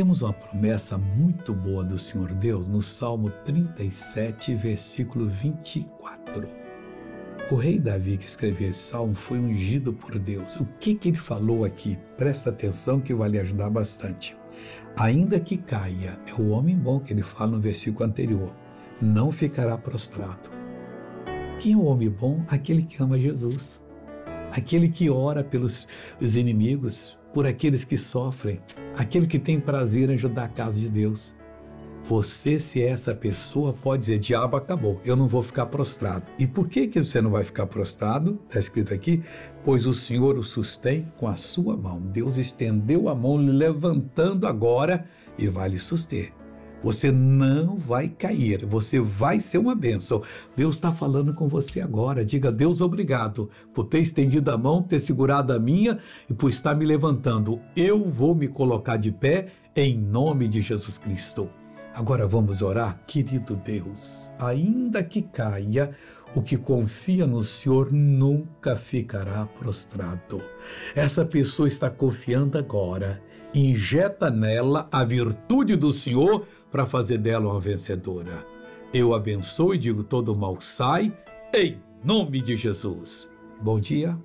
[0.00, 6.48] Temos uma promessa muito boa do Senhor Deus no Salmo 37, versículo 24.
[7.50, 10.56] O rei Davi que escreveu esse salmo foi ungido por Deus.
[10.56, 11.98] O que, que ele falou aqui?
[12.16, 14.34] Presta atenção que vai lhe ajudar bastante.
[14.96, 18.56] Ainda que caia, é o homem bom que ele fala no versículo anterior,
[19.02, 20.48] não ficará prostrado.
[21.58, 22.42] Quem é o homem bom?
[22.48, 23.82] Aquele que ama Jesus.
[24.50, 25.86] Aquele que ora pelos
[26.18, 28.60] os inimigos, por aqueles que sofrem,
[29.00, 31.34] aquele que tem prazer em ajudar a casa de Deus.
[32.04, 36.24] Você, se é essa pessoa, pode dizer: diabo acabou, eu não vou ficar prostrado.
[36.38, 38.38] E por que, que você não vai ficar prostrado?
[38.46, 39.22] Está escrito aqui:
[39.64, 42.00] pois o Senhor o sustém com a sua mão.
[42.00, 45.04] Deus estendeu a mão, levantando agora
[45.38, 46.39] e vai lhe suster.
[46.82, 50.22] Você não vai cair, você vai ser uma bênção.
[50.56, 52.24] Deus está falando com você agora.
[52.24, 55.98] Diga, Deus, obrigado por ter estendido a mão, ter segurado a minha
[56.28, 57.60] e por estar me levantando.
[57.76, 61.50] Eu vou me colocar de pé em nome de Jesus Cristo.
[61.94, 64.32] Agora vamos orar, querido Deus.
[64.38, 65.90] Ainda que caia,
[66.34, 70.42] o que confia no Senhor nunca ficará prostrado.
[70.94, 73.20] Essa pessoa está confiando agora.
[73.54, 78.46] Injeta nela a virtude do Senhor para fazer dela uma vencedora.
[78.94, 81.12] Eu abençoo e digo: todo mal sai,
[81.52, 83.32] em nome de Jesus.
[83.60, 84.16] Bom dia.